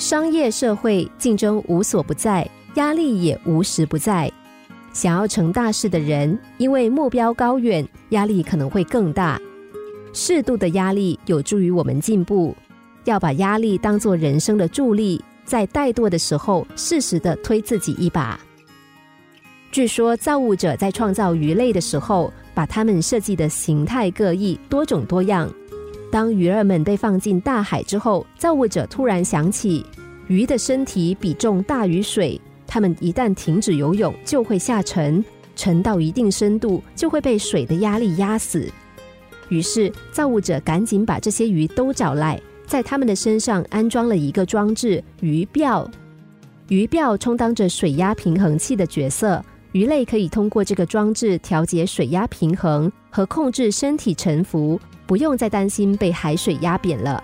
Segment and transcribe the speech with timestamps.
[0.00, 4.32] 商业社会竞争无所不在，压力也无时不在。
[4.94, 9.38] 想要成大事的人，因为目标高远，压力可能会更大。
[10.14, 12.56] 适度的压力有助于我们进步，
[13.04, 18.40] 要把压力当作人生的助力，在怠惰的时候，适时的推自己一把。
[19.70, 25.52] 据说造物者在创造鱼类的时候，把它们设计的形态各异、多种多样。
[26.10, 29.86] 当鱼儿们被放进大海之后，造物者突然想起，
[30.26, 38.68] 鱼的身体比重大于水，它们一旦停止游泳，就会下沉，沉到一定深度，就会被水的压力压死。
[39.50, 45.88] 于是，造物者赶紧把这些鱼都找来，在它们的身上安装了一个装置——鱼鳔。
[46.68, 54.80] 鱼鳔充当着水压平衡器的角色，鱼类可以通过这个装置调节水压平衡和控制身体沉浮。
[55.10, 57.20] 不用再担心被海水压扁了。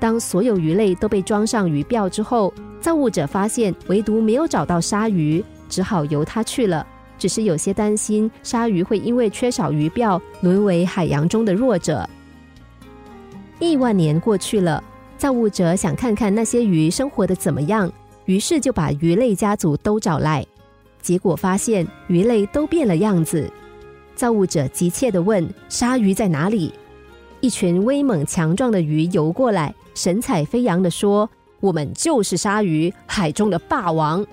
[0.00, 6.84] 当所有鱼类都被装上鱼鳔之后，造物者发现唯独没有找到鲨鱼，只好由它去了。
[7.16, 12.04] 只是有些担心鲨鱼会因为缺少鱼鳔，沦为海洋中的弱者。
[13.60, 14.82] 亿万年过去了，
[15.16, 17.88] 造物者想看看那些鱼生活的怎么样，
[18.24, 20.44] 于是就把鱼类家族都找来，
[21.00, 23.48] 结果发现鱼类都变了样子。
[24.16, 26.74] 造物者急切地问：“鲨鱼在哪里？”
[27.40, 31.28] 一群威猛强壮的鱼游过来，神采飞扬地说
[31.60, 34.26] ：“我们就是鲨鱼，海中的霸王。”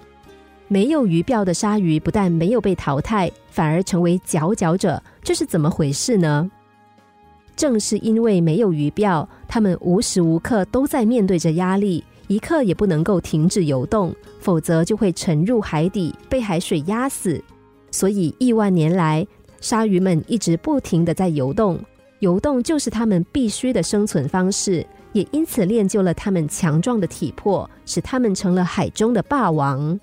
[0.67, 6.49] 没有鱼鳔的鲨鱼不但没有被淘汰，反而成为佼佼者，这是怎么回事呢？
[7.55, 17.39] 正是因为没有鱼鳔，它们无时无刻都在面对着压力，一刻也不能够停止游动，否则就会沉入海底，被海水压死。
[17.91, 19.25] 所以亿万年来，
[19.61, 21.79] 鲨鱼们一直不停的在游动。
[22.19, 29.99] 游动就是他们必须的生存方式，也因此练就了他们强壮的体魄，使他们成了海中的霸王。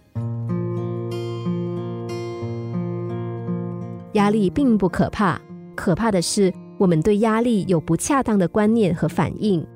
[4.13, 5.41] 压力并不可怕，
[5.75, 9.67] 可怕的是我们对压力有不恰当的观念和反应。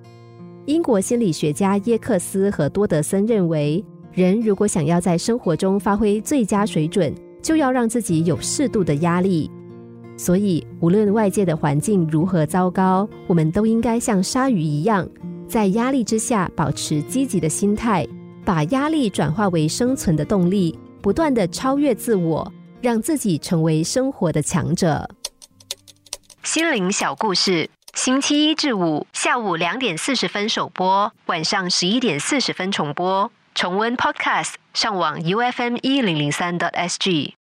[0.66, 9.50] 英国心理学家耶克斯和多德森认为，人如果想要在生活中发挥最佳水准，就要让自己有适度的压力。
[10.16, 15.08] 所以，无论外界的环境如何糟糕，我们都应该像鲨鱼一样，
[15.46, 18.06] 在压力之下保持积极的心态，
[18.44, 22.50] 把压力转化为生存的动力，不断的超越自我，
[22.80, 25.08] 让自己成为生活的强者。
[26.42, 33.30] 心灵小故事，星期一至五下午两点四十分首播，晚上十一点四十分重播。
[33.54, 37.36] 重温 Podcast，上网 U F M 一零零三 t S G。